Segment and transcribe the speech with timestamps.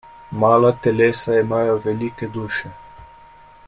[0.43, 2.67] Mala telesa imajo velike duše.